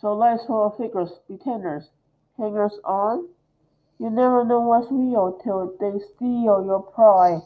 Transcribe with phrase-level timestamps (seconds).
[0.00, 1.90] So life's full of fakers, pretenders,
[2.36, 3.28] hangers on.
[3.98, 7.42] You never know what's real till they steal your pride,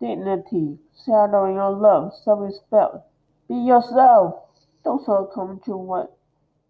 [0.00, 2.96] dignity, shadowing your love, self-respect.
[3.48, 4.42] Be yourself.
[4.84, 6.16] Don't succumb to what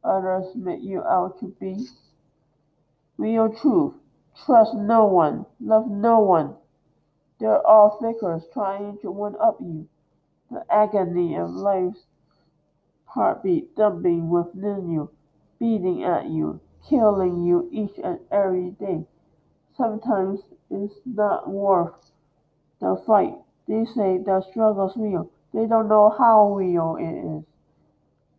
[0.03, 1.87] others make you out to be.
[3.19, 3.95] Real truth.
[4.45, 5.47] Trust no one.
[5.61, 6.55] Love no one.
[7.39, 9.89] They're all fakers trying to one up you.
[10.51, 12.07] The agony of life's
[13.17, 15.11] heartbeat thumping within you,
[15.59, 19.07] beating at you, killing you each and every day.
[19.75, 22.13] Sometimes it's not worth
[22.79, 23.35] the fight.
[23.67, 25.31] They say the struggle's real.
[25.55, 27.45] They don't know how real it is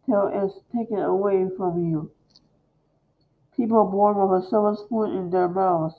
[0.06, 2.12] till it's taken away from you.
[3.56, 5.96] People born with a silver spoon in their mouths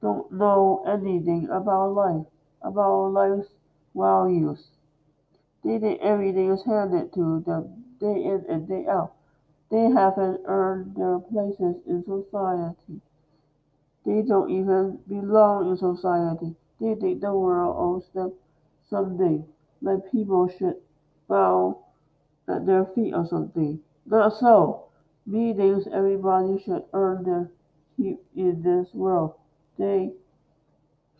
[0.00, 2.26] don't know anything about life,
[2.62, 3.48] about life's
[3.94, 4.66] values.
[5.62, 9.14] They think everything is handed to them day in and day out.
[9.70, 13.00] They haven't earned their places in society.
[14.04, 16.56] They don't even belong in society.
[16.80, 18.32] They think the world owes them
[18.90, 19.46] something,
[19.80, 20.76] like people should
[21.28, 21.78] bow
[22.48, 23.80] at their feet or something.
[24.04, 24.88] Not so.
[25.24, 27.50] Me thinks everybody should earn their
[27.96, 29.34] keep in this world.
[29.78, 30.12] They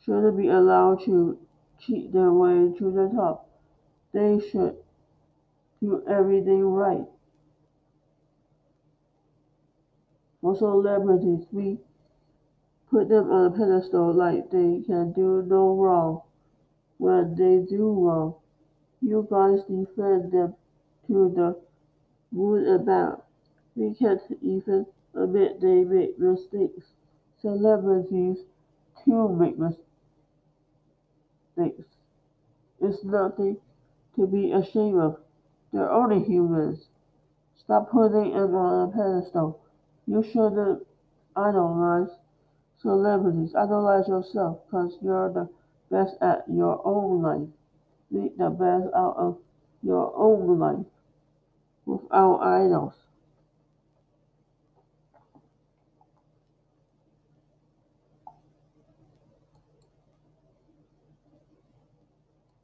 [0.05, 1.39] shouldn't be allowed to
[1.78, 3.48] cheat their way to the top.
[4.12, 4.77] They should
[5.83, 7.05] do everything right.
[10.41, 11.78] For celebrities, we
[12.89, 16.22] put them on a pedestal like they can do no wrong.
[16.98, 18.34] When they do wrong,
[19.00, 20.55] you guys defend them
[21.08, 21.61] to the
[22.30, 23.19] moon and back.
[23.74, 26.86] We can't even admit they make mistakes.
[27.41, 28.39] Celebrities
[29.05, 29.83] too make mistakes.
[32.80, 33.56] It's nothing
[34.14, 35.19] to be ashamed of.
[35.73, 36.87] They're only humans.
[37.56, 39.61] Stop putting them on a pedestal.
[40.06, 40.86] You shouldn't
[41.35, 42.11] idolize
[42.80, 43.55] celebrities.
[43.55, 45.48] Idolize yourself because you're the
[45.91, 47.48] best at your own life.
[48.11, 49.39] Make the best out of
[49.83, 50.86] your own life
[51.86, 52.95] without idols.